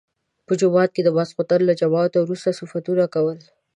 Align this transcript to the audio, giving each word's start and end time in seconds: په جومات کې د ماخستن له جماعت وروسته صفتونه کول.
په 0.47 0.53
جومات 0.59 0.89
کې 0.93 1.01
د 1.03 1.09
ماخستن 1.17 1.61
له 1.65 1.73
جماعت 1.81 2.13
وروسته 2.17 2.55
صفتونه 2.59 3.05
کول. 3.13 3.37